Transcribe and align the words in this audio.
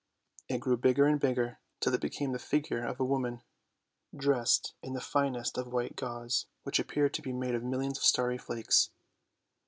It 0.49 0.57
grew 0.61 0.77
bigger 0.77 1.05
and 1.05 1.19
bigger, 1.19 1.59
till 1.79 1.93
it 1.93 2.01
became 2.01 2.31
the 2.31 2.39
figure 2.39 2.83
of 2.83 2.99
a 2.99 3.05
woman, 3.05 3.43
dressed 4.17 4.73
in 4.81 4.93
the 4.93 4.99
finest 4.99 5.55
white 5.63 5.95
gauze, 5.95 6.47
which 6.63 6.79
appeared 6.79 7.13
to 7.13 7.21
be 7.21 7.33
made 7.33 7.53
of 7.53 7.61
millions 7.61 7.99
of 7.99 8.03
starry 8.03 8.39
flakes. 8.39 8.89